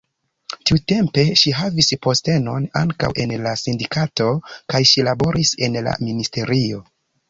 [0.69, 6.87] Tiutempe ŝi havis postenon ankaŭ en la sindikato kaj ŝi laboris en la ministerio.